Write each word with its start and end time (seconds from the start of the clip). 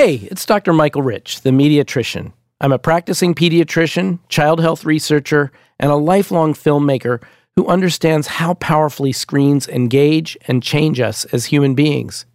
Hey, 0.00 0.28
it's 0.30 0.46
Dr. 0.46 0.72
Michael 0.72 1.02
Rich, 1.02 1.40
the 1.40 1.50
mediatrician. 1.50 2.32
I'm 2.60 2.70
a 2.70 2.78
practicing 2.78 3.34
pediatrician, 3.34 4.20
child 4.28 4.60
health 4.60 4.84
researcher, 4.84 5.50
and 5.80 5.90
a 5.90 5.96
lifelong 5.96 6.54
filmmaker 6.54 7.20
who 7.56 7.66
understands 7.66 8.28
how 8.28 8.54
powerfully 8.54 9.10
screens 9.10 9.66
engage 9.66 10.38
and 10.46 10.62
change 10.62 11.00
us 11.00 11.24
as 11.32 11.46
human 11.46 11.74
beings. 11.74 12.26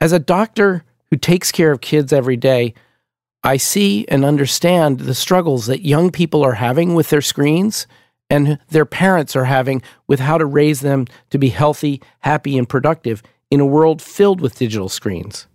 As 0.00 0.10
a 0.10 0.18
doctor 0.18 0.82
who 1.12 1.16
takes 1.16 1.52
care 1.52 1.70
of 1.70 1.80
kids 1.80 2.12
every 2.12 2.36
day, 2.36 2.74
I 3.44 3.56
see 3.56 4.04
and 4.08 4.24
understand 4.24 4.98
the 4.98 5.14
struggles 5.14 5.66
that 5.66 5.86
young 5.86 6.10
people 6.10 6.42
are 6.42 6.54
having 6.54 6.96
with 6.96 7.10
their 7.10 7.22
screens 7.22 7.86
and 8.28 8.58
their 8.68 8.84
parents 8.84 9.36
are 9.36 9.44
having 9.44 9.80
with 10.08 10.18
how 10.18 10.36
to 10.36 10.44
raise 10.44 10.80
them 10.80 11.06
to 11.30 11.38
be 11.38 11.50
healthy, 11.50 12.02
happy, 12.22 12.58
and 12.58 12.68
productive 12.68 13.22
in 13.48 13.60
a 13.60 13.64
world 13.64 14.02
filled 14.02 14.40
with 14.40 14.58
digital 14.58 14.88
screens. 14.88 15.46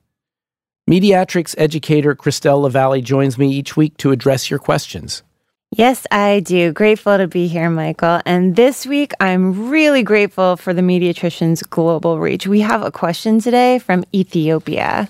Mediatrics 0.85 1.55
educator 1.57 2.13
Kristelle 2.13 2.69
Lavallee 2.69 3.01
joins 3.01 3.37
me 3.37 3.49
each 3.49 3.77
week 3.77 3.95
to 3.97 4.11
address 4.11 4.49
your 4.49 4.59
questions. 4.59 5.23
Yes, 5.71 6.05
I 6.11 6.41
do. 6.41 6.73
Grateful 6.73 7.17
to 7.17 7.25
be 7.25 7.47
here, 7.47 7.69
Michael. 7.69 8.21
And 8.25 8.57
this 8.57 8.85
week, 8.85 9.13
I'm 9.21 9.69
really 9.69 10.03
grateful 10.03 10.57
for 10.57 10.73
the 10.73 10.81
Mediatrician's 10.81 11.63
global 11.63 12.19
reach. 12.19 12.47
We 12.47 12.59
have 12.59 12.83
a 12.83 12.91
question 12.91 13.39
today 13.39 13.79
from 13.79 14.03
Ethiopia. 14.13 15.07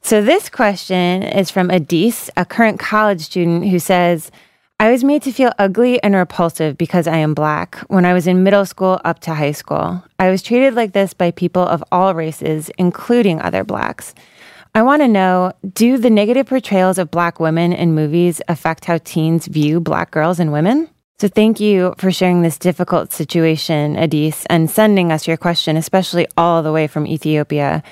So, 0.00 0.22
this 0.22 0.48
question 0.48 1.24
is 1.24 1.50
from 1.50 1.70
Adis, 1.70 2.30
a 2.38 2.46
current 2.46 2.80
college 2.80 3.20
student 3.20 3.68
who 3.68 3.78
says, 3.78 4.32
I 4.80 4.90
was 4.90 5.04
made 5.04 5.22
to 5.24 5.32
feel 5.32 5.52
ugly 5.58 6.02
and 6.02 6.14
repulsive 6.14 6.78
because 6.78 7.06
I 7.06 7.18
am 7.18 7.34
black 7.34 7.76
when 7.88 8.06
I 8.06 8.14
was 8.14 8.26
in 8.26 8.42
middle 8.42 8.64
school 8.64 8.98
up 9.04 9.18
to 9.20 9.34
high 9.34 9.52
school. 9.52 10.02
I 10.18 10.30
was 10.30 10.42
treated 10.42 10.72
like 10.72 10.92
this 10.92 11.12
by 11.12 11.32
people 11.32 11.62
of 11.62 11.84
all 11.92 12.14
races, 12.14 12.70
including 12.78 13.42
other 13.42 13.62
blacks. 13.62 14.14
I 14.72 14.82
want 14.82 15.02
to 15.02 15.08
know 15.08 15.52
do 15.74 15.98
the 15.98 16.10
negative 16.10 16.46
portrayals 16.46 16.98
of 16.98 17.10
black 17.10 17.40
women 17.40 17.72
in 17.72 17.94
movies 17.94 18.40
affect 18.46 18.84
how 18.84 18.98
teens 18.98 19.46
view 19.46 19.80
black 19.80 20.12
girls 20.12 20.38
and 20.38 20.52
women? 20.52 20.88
So, 21.18 21.28
thank 21.28 21.60
you 21.60 21.94
for 21.98 22.12
sharing 22.12 22.42
this 22.42 22.56
difficult 22.56 23.12
situation, 23.12 23.96
Adis, 23.96 24.46
and 24.48 24.70
sending 24.70 25.12
us 25.12 25.26
your 25.26 25.36
question, 25.36 25.76
especially 25.76 26.26
all 26.36 26.62
the 26.62 26.72
way 26.72 26.86
from 26.86 27.06
Ethiopia. 27.06 27.82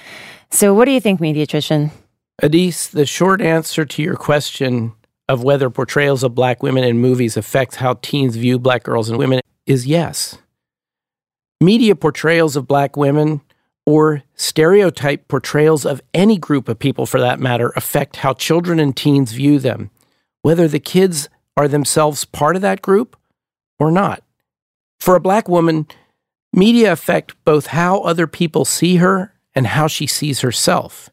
So, 0.51 0.73
what 0.73 0.85
do 0.85 0.93
you 0.93 1.01
think, 1.01 1.21
mediatrician? 1.21 1.91
Adis, 2.43 2.87
the 2.87 3.05
short 3.05 3.43
answer 3.43 3.85
to 3.85 4.03
your 4.03 4.15
question 4.15 4.93
of 5.29 5.43
whether 5.43 5.69
portrayals 5.69 6.23
of 6.23 6.35
black 6.35 6.63
women 6.63 6.85
in 6.85 7.01
movies 7.01 7.37
affect 7.37 7.75
how 7.75 7.99
teens 8.01 8.37
view 8.37 8.59
black 8.59 8.85
girls 8.85 9.11
and 9.11 9.19
women 9.19 9.41
is 9.67 9.87
yes. 9.87 10.39
Media 11.61 11.97
portrayals 11.97 12.55
of 12.55 12.69
black 12.69 12.97
women 12.97 13.41
or 13.89 14.23
stereotype 14.35 15.27
portrayals 15.29 15.87
of 15.87 16.03
any 16.13 16.37
group 16.37 16.69
of 16.69 16.79
people 16.79 17.07
for 17.07 17.19
that 17.21 17.41
matter 17.41 17.73
affect 17.75 18.17
how 18.17 18.35
children 18.35 18.79
and 18.79 18.95
teens 18.95 19.33
view 19.33 19.59
them, 19.59 19.91
whether 20.43 20.69
the 20.69 20.79
kids 20.79 21.31
are 21.57 21.67
themselves 21.67 22.27
part 22.27 22.55
of 22.55 22.61
that 22.61 22.83
group 22.83 23.17
or 23.79 23.91
not. 23.91 24.23
For 25.01 25.17
a 25.17 25.21
black 25.21 25.49
woman, 25.49 25.87
media 26.53 26.93
affect 26.93 27.43
both 27.47 27.69
how 27.69 28.01
other 28.01 28.27
people 28.27 28.67
see 28.67 28.97
her 28.97 29.33
and 29.55 29.69
how 29.69 29.87
she 29.87 30.07
sees 30.07 30.41
herself. 30.41 31.09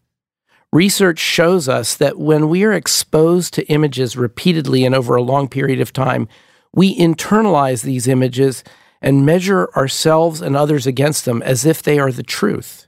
Research 0.73 1.20
shows 1.20 1.70
us 1.70 1.95
that 1.95 2.20
when 2.20 2.50
we 2.50 2.66
are 2.66 2.73
exposed 2.73 3.54
to 3.54 3.66
images 3.67 4.17
repeatedly 4.17 4.84
and 4.84 4.94
over 4.94 5.16
a 5.16 5.23
long 5.23 5.48
period 5.48 5.80
of 5.80 5.94
time, 5.94 6.28
we 6.73 6.94
internalize 7.00 7.84
these 7.84 8.06
images 8.06 8.66
and 9.06 9.23
measure 9.23 9.70
ourselves 9.78 10.42
and 10.42 10.58
others 10.58 10.88
against 10.88 11.26
them 11.26 11.43
as 11.43 11.64
if 11.64 11.83
they 11.83 11.99
are 11.99 12.11
the 12.11 12.23
truth. 12.23 12.88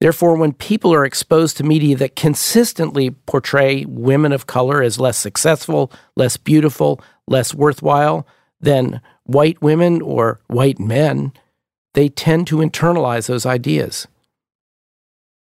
Therefore, 0.00 0.36
when 0.36 0.52
people 0.52 0.94
are 0.94 1.04
exposed 1.04 1.56
to 1.56 1.64
media 1.64 1.96
that 1.96 2.14
consistently 2.14 3.10
portray 3.10 3.84
women 3.84 4.30
of 4.30 4.46
color 4.46 4.80
as 4.80 5.00
less 5.00 5.18
successful, 5.18 5.90
less 6.16 6.36
beautiful, 6.36 7.00
less 7.26 7.52
worthwhile 7.52 8.28
than 8.60 9.00
white 9.24 9.60
women 9.60 10.00
or 10.02 10.40
white 10.46 10.78
men, 10.78 11.32
they 11.94 12.08
tend 12.08 12.46
to 12.46 12.58
internalize 12.58 13.26
those 13.26 13.44
ideas. 13.44 14.06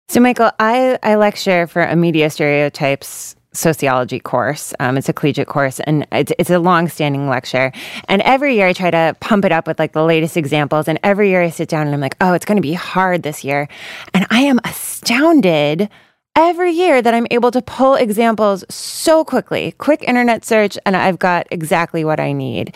So, 0.08 0.18
Michael, 0.18 0.50
I, 0.58 0.98
I 1.04 1.14
lecture 1.14 1.68
for 1.68 1.82
a 1.82 1.94
media 1.94 2.28
stereotypes 2.30 3.36
sociology 3.52 4.20
course. 4.20 4.72
Um, 4.80 4.96
it's 4.96 5.08
a 5.08 5.12
collegiate 5.12 5.48
course, 5.48 5.80
and 5.80 6.06
it's, 6.12 6.32
it's 6.38 6.50
a 6.50 6.58
long-standing 6.58 7.28
lecture. 7.28 7.72
And 8.08 8.22
every 8.22 8.54
year 8.54 8.68
I 8.68 8.72
try 8.72 8.90
to 8.90 9.16
pump 9.20 9.44
it 9.44 9.52
up 9.52 9.66
with 9.66 9.78
like 9.78 9.92
the 9.92 10.04
latest 10.04 10.36
examples. 10.36 10.88
And 10.88 10.98
every 11.02 11.30
year 11.30 11.42
I 11.42 11.50
sit 11.50 11.68
down 11.68 11.86
and 11.86 11.94
I'm 11.94 12.00
like, 12.00 12.16
oh, 12.20 12.32
it's 12.32 12.44
going 12.44 12.56
to 12.56 12.62
be 12.62 12.74
hard 12.74 13.22
this 13.22 13.44
year. 13.44 13.68
And 14.14 14.26
I 14.30 14.40
am 14.42 14.60
astounded 14.64 15.88
every 16.36 16.70
year 16.70 17.02
that 17.02 17.12
I'm 17.12 17.26
able 17.32 17.50
to 17.50 17.60
pull 17.60 17.96
examples 17.96 18.64
so 18.68 19.24
quickly, 19.24 19.72
quick 19.78 20.02
internet 20.04 20.44
search, 20.44 20.78
and 20.86 20.96
I've 20.96 21.18
got 21.18 21.46
exactly 21.50 22.04
what 22.04 22.20
I 22.20 22.32
need. 22.32 22.74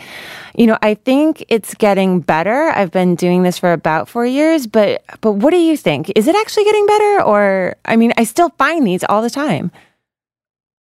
You 0.55 0.67
know, 0.67 0.77
I 0.81 0.95
think 0.95 1.43
it's 1.47 1.73
getting 1.73 2.19
better. 2.19 2.69
I've 2.75 2.91
been 2.91 3.15
doing 3.15 3.43
this 3.43 3.57
for 3.57 3.71
about 3.71 4.09
four 4.09 4.25
years, 4.25 4.67
but 4.67 5.03
but 5.21 5.33
what 5.33 5.51
do 5.51 5.57
you 5.57 5.77
think? 5.77 6.11
Is 6.15 6.27
it 6.27 6.35
actually 6.35 6.65
getting 6.65 6.85
better, 6.85 7.21
or 7.23 7.75
I 7.85 7.95
mean, 7.95 8.11
I 8.17 8.25
still 8.25 8.49
find 8.57 8.85
these 8.85 9.03
all 9.05 9.21
the 9.21 9.29
time. 9.29 9.71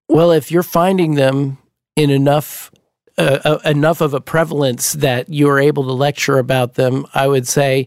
Well, 0.08 0.32
if 0.32 0.50
you're 0.50 0.62
finding 0.62 1.14
them 1.14 1.58
in 1.96 2.10
enough 2.10 2.70
uh, 3.16 3.38
uh, 3.44 3.58
enough 3.64 4.00
of 4.00 4.12
a 4.12 4.20
prevalence 4.20 4.94
that 4.94 5.28
you're 5.28 5.60
able 5.60 5.84
to 5.84 5.92
lecture 5.92 6.38
about 6.38 6.74
them, 6.74 7.06
I 7.14 7.28
would 7.28 7.46
say 7.46 7.86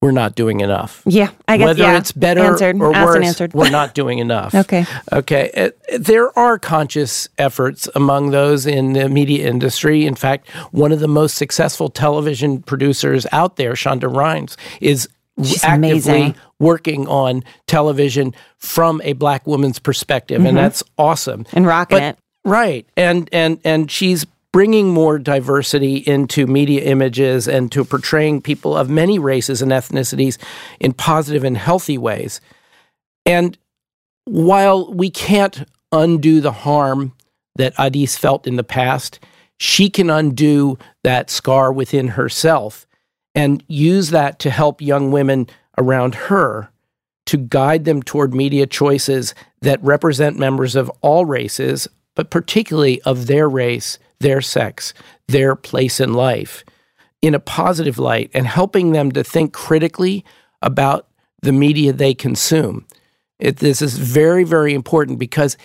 we're 0.00 0.10
not 0.10 0.34
doing 0.34 0.60
enough. 0.60 1.02
Yeah, 1.06 1.30
I 1.48 1.56
guess 1.58 1.66
whether 1.66 1.82
yeah. 1.82 1.98
it's 1.98 2.12
better 2.12 2.44
answered. 2.44 2.80
or 2.80 2.94
Asked 2.94 3.06
worse, 3.06 3.26
answered. 3.26 3.54
we're 3.54 3.70
not 3.80 3.94
doing 3.94 4.18
enough. 4.20 4.54
Okay. 4.54 4.84
Okay. 5.12 5.50
Uh, 5.54 5.98
There 5.98 6.36
are 6.38 6.58
conscious 6.58 7.28
efforts 7.38 7.88
among 7.94 8.30
those 8.30 8.66
in 8.66 8.94
the 8.94 9.08
media 9.08 9.48
industry. 9.48 10.04
In 10.06 10.14
fact, 10.14 10.48
one 10.72 10.92
of 10.92 11.00
the 11.00 11.08
most 11.08 11.36
successful 11.36 11.88
television 11.88 12.62
producers 12.62 13.26
out 13.32 13.56
there, 13.56 13.72
Shonda 13.74 14.14
Rhimes, 14.14 14.56
is 14.80 15.08
She's 15.42 15.64
actively 15.64 15.88
amazing. 15.88 16.36
working 16.60 17.08
on 17.08 17.42
television 17.66 18.34
from 18.58 19.00
a 19.02 19.14
black 19.14 19.46
woman's 19.46 19.78
perspective, 19.78 20.38
and 20.38 20.48
mm-hmm. 20.48 20.56
that's 20.56 20.82
awesome. 20.96 21.46
and 21.52 21.66
rocking 21.66 21.98
But- 21.98 22.02
it. 22.02 22.18
Right. 22.44 22.86
And 22.96 23.28
and 23.32 23.58
and 23.64 23.90
she's 23.90 24.26
bringing 24.52 24.88
more 24.88 25.18
diversity 25.18 25.96
into 25.96 26.46
media 26.46 26.82
images 26.82 27.48
and 27.48 27.72
to 27.72 27.84
portraying 27.84 28.40
people 28.40 28.76
of 28.76 28.88
many 28.88 29.18
races 29.18 29.60
and 29.60 29.72
ethnicities 29.72 30.38
in 30.78 30.92
positive 30.92 31.42
and 31.42 31.56
healthy 31.56 31.98
ways. 31.98 32.40
And 33.26 33.58
while 34.26 34.92
we 34.92 35.10
can't 35.10 35.68
undo 35.90 36.40
the 36.40 36.52
harm 36.52 37.14
that 37.56 37.74
Adis 37.78 38.16
felt 38.16 38.46
in 38.46 38.56
the 38.56 38.62
past, 38.62 39.18
she 39.58 39.90
can 39.90 40.10
undo 40.10 40.78
that 41.02 41.30
scar 41.30 41.72
within 41.72 42.08
herself 42.08 42.86
and 43.34 43.62
use 43.68 44.10
that 44.10 44.38
to 44.40 44.50
help 44.50 44.80
young 44.80 45.10
women 45.10 45.48
around 45.78 46.14
her 46.14 46.70
to 47.26 47.36
guide 47.36 47.84
them 47.84 48.02
toward 48.02 48.34
media 48.34 48.66
choices 48.66 49.34
that 49.62 49.82
represent 49.82 50.38
members 50.38 50.76
of 50.76 50.90
all 51.00 51.24
races, 51.24 51.88
but 52.14 52.30
particularly 52.30 53.00
of 53.02 53.26
their 53.26 53.48
race, 53.48 53.98
their 54.20 54.40
sex, 54.40 54.92
their 55.28 55.56
place 55.56 56.00
in 56.00 56.12
life 56.12 56.64
in 57.22 57.34
a 57.34 57.40
positive 57.40 57.98
light 57.98 58.30
and 58.34 58.46
helping 58.46 58.92
them 58.92 59.10
to 59.10 59.24
think 59.24 59.54
critically 59.54 60.22
about 60.60 61.08
the 61.40 61.52
media 61.52 61.92
they 61.92 62.12
consume. 62.12 62.86
It, 63.38 63.56
this 63.56 63.80
is 63.80 63.96
very, 63.96 64.44
very 64.44 64.74
important 64.74 65.18
because 65.18 65.56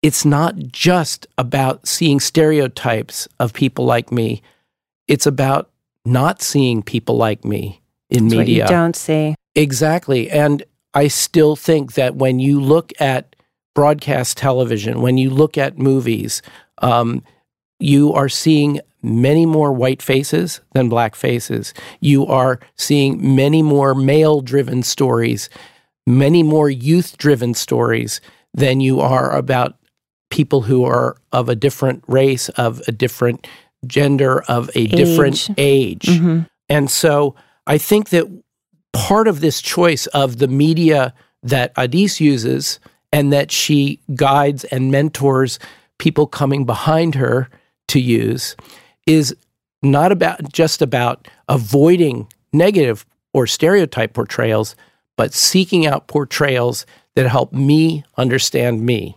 it's 0.00 0.24
not 0.24 0.56
just 0.58 1.26
about 1.36 1.86
seeing 1.86 2.20
stereotypes 2.20 3.28
of 3.38 3.52
people 3.52 3.84
like 3.84 4.10
me. 4.10 4.42
It's 5.06 5.26
about 5.26 5.70
not 6.04 6.42
seeing 6.42 6.82
people 6.82 7.16
like 7.16 7.44
me 7.44 7.80
in 8.10 8.28
That's 8.28 8.38
media. 8.38 8.66
don't 8.68 8.96
see. 8.96 9.34
Exactly. 9.54 10.30
And 10.30 10.62
I 10.92 11.08
still 11.08 11.56
think 11.56 11.94
that 11.94 12.16
when 12.16 12.38
you 12.38 12.60
look 12.60 12.92
at 13.00 13.34
broadcast 13.74 14.36
television, 14.36 15.00
when 15.00 15.16
you 15.18 15.30
look 15.30 15.58
at 15.58 15.78
movies, 15.78 16.42
um, 16.78 17.22
you 17.80 18.12
are 18.12 18.28
seeing 18.28 18.80
many 19.02 19.44
more 19.44 19.72
white 19.72 20.00
faces 20.00 20.60
than 20.72 20.88
black 20.88 21.14
faces. 21.14 21.74
You 22.00 22.26
are 22.26 22.60
seeing 22.76 23.34
many 23.34 23.62
more 23.62 23.94
male 23.94 24.40
driven 24.40 24.82
stories, 24.82 25.48
many 26.06 26.42
more 26.42 26.70
youth 26.70 27.18
driven 27.18 27.54
stories 27.54 28.20
than 28.54 28.80
you 28.80 29.00
are 29.00 29.32
about 29.36 29.76
people 30.30 30.62
who 30.62 30.84
are 30.84 31.16
of 31.32 31.48
a 31.48 31.56
different 31.56 32.02
race, 32.06 32.48
of 32.50 32.80
a 32.88 32.92
different 32.92 33.46
gender, 33.86 34.42
of 34.48 34.70
a 34.74 34.86
different 34.86 35.48
age. 35.56 36.06
Mhm. 36.06 36.48
And 36.68 36.90
so 36.90 37.34
I 37.66 37.78
think 37.78 38.10
that 38.10 38.26
part 38.92 39.28
of 39.28 39.40
this 39.40 39.60
choice 39.60 40.06
of 40.08 40.38
the 40.38 40.48
media 40.48 41.12
that 41.42 41.72
Adis 41.76 42.20
uses 42.20 42.80
and 43.12 43.32
that 43.32 43.52
she 43.52 44.00
guides 44.14 44.64
and 44.64 44.90
mentors 44.90 45.58
people 45.98 46.26
coming 46.26 46.64
behind 46.64 47.14
her 47.14 47.48
to 47.88 48.00
use 48.00 48.56
is 49.06 49.34
not 49.82 50.10
about 50.10 50.52
just 50.52 50.80
about 50.80 51.28
avoiding 51.48 52.26
negative 52.52 53.04
or 53.32 53.46
stereotype 53.46 54.14
portrayals, 54.14 54.74
but 55.16 55.34
seeking 55.34 55.86
out 55.86 56.06
portrayals 56.06 56.86
that 57.14 57.28
help 57.28 57.52
me 57.52 58.04
understand 58.16 58.82
me. 58.82 59.16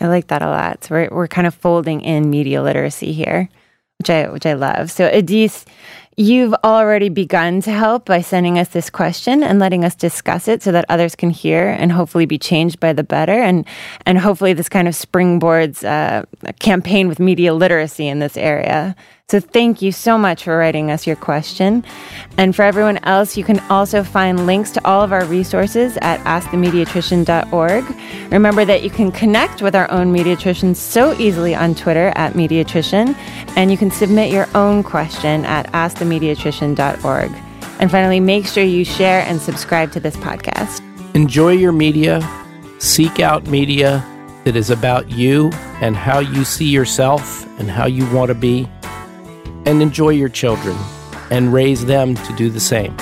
I 0.00 0.08
like 0.08 0.28
that 0.28 0.42
a 0.42 0.46
lot. 0.46 0.84
So 0.84 0.94
we're 0.94 1.08
we're 1.10 1.28
kind 1.28 1.46
of 1.46 1.54
folding 1.54 2.00
in 2.00 2.30
media 2.30 2.62
literacy 2.62 3.12
here, 3.12 3.48
which 3.98 4.10
I 4.10 4.28
which 4.30 4.46
I 4.46 4.54
love. 4.54 4.90
So 4.90 5.08
Adis, 5.10 5.66
you've 6.16 6.54
already 6.64 7.08
begun 7.08 7.60
to 7.62 7.70
help 7.70 8.06
by 8.06 8.20
sending 8.20 8.58
us 8.58 8.68
this 8.68 8.90
question 8.90 9.42
and 9.42 9.58
letting 9.58 9.84
us 9.84 9.94
discuss 9.94 10.48
it 10.48 10.62
so 10.62 10.72
that 10.72 10.84
others 10.88 11.14
can 11.14 11.30
hear 11.30 11.68
and 11.68 11.92
hopefully 11.92 12.26
be 12.26 12.38
changed 12.38 12.80
by 12.80 12.92
the 12.92 13.04
better. 13.04 13.40
And 13.40 13.66
and 14.06 14.18
hopefully 14.18 14.52
this 14.52 14.68
kind 14.68 14.88
of 14.88 14.94
springboards 14.94 15.84
uh, 15.84 16.24
a 16.42 16.52
campaign 16.54 17.08
with 17.08 17.18
media 17.18 17.54
literacy 17.54 18.08
in 18.08 18.18
this 18.18 18.36
area. 18.36 18.96
So 19.30 19.38
thank 19.38 19.80
you 19.80 19.92
so 19.92 20.18
much 20.18 20.42
for 20.42 20.58
writing 20.58 20.90
us 20.90 21.06
your 21.06 21.14
question. 21.14 21.84
And 22.36 22.56
for 22.56 22.62
everyone 22.62 22.98
else, 23.04 23.36
you 23.36 23.44
can 23.44 23.60
also 23.70 24.02
find 24.02 24.44
links 24.44 24.72
to 24.72 24.84
all 24.84 25.04
of 25.04 25.12
our 25.12 25.24
resources 25.24 25.96
at 26.02 26.18
askthemediatrician.org. 26.24 27.84
Remember 28.32 28.64
that 28.64 28.82
you 28.82 28.90
can 28.90 29.12
connect 29.12 29.62
with 29.62 29.76
our 29.76 29.88
own 29.92 30.12
mediatricians 30.12 30.74
so 30.78 31.16
easily 31.20 31.54
on 31.54 31.76
Twitter 31.76 32.12
at 32.16 32.32
mediatrician, 32.32 33.14
and 33.54 33.70
you 33.70 33.76
can 33.76 33.92
submit 33.92 34.32
your 34.32 34.48
own 34.56 34.82
question 34.82 35.44
at 35.44 35.70
askthemediatrician.org. 35.74 37.30
And 37.78 37.88
finally, 37.88 38.18
make 38.18 38.46
sure 38.46 38.64
you 38.64 38.84
share 38.84 39.20
and 39.20 39.40
subscribe 39.40 39.92
to 39.92 40.00
this 40.00 40.16
podcast. 40.16 40.82
Enjoy 41.14 41.52
your 41.52 41.70
media, 41.70 42.20
seek 42.80 43.20
out 43.20 43.46
media 43.46 44.04
that 44.42 44.56
is 44.56 44.70
about 44.70 45.08
you 45.08 45.50
and 45.80 45.94
how 45.94 46.18
you 46.18 46.44
see 46.44 46.68
yourself 46.68 47.46
and 47.60 47.70
how 47.70 47.86
you 47.86 48.10
want 48.12 48.30
to 48.30 48.34
be 48.34 48.68
and 49.70 49.80
enjoy 49.80 50.10
your 50.10 50.28
children 50.28 50.76
and 51.30 51.52
raise 51.52 51.86
them 51.86 52.16
to 52.16 52.34
do 52.34 52.50
the 52.50 52.58
same. 52.58 52.94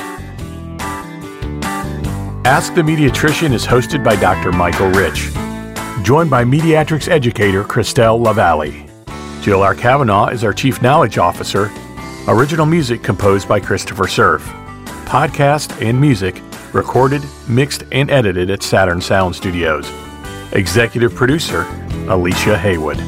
Ask 2.44 2.74
the 2.74 2.82
Mediatrician 2.82 3.52
is 3.52 3.66
hosted 3.66 4.04
by 4.04 4.16
Dr. 4.16 4.52
Michael 4.52 4.90
Rich, 4.90 5.30
joined 6.04 6.30
by 6.30 6.44
mediatrics 6.44 7.08
educator 7.08 7.64
Kristelle 7.64 8.22
Lavallee. 8.22 8.84
Jill 9.42 9.62
R. 9.62 9.74
Kavanaugh 9.74 10.28
is 10.28 10.44
our 10.44 10.52
Chief 10.52 10.82
Knowledge 10.82 11.16
Officer. 11.16 11.70
Original 12.26 12.66
music 12.66 13.02
composed 13.02 13.48
by 13.48 13.58
Christopher 13.60 14.06
Cerf. 14.06 14.42
Podcast 15.06 15.80
and 15.82 15.98
music 15.98 16.42
recorded, 16.74 17.22
mixed, 17.48 17.84
and 17.92 18.10
edited 18.10 18.50
at 18.50 18.62
Saturn 18.62 19.00
Sound 19.00 19.34
Studios. 19.34 19.90
Executive 20.52 21.14
producer 21.14 21.62
Alicia 22.08 22.58
Haywood. 22.58 22.98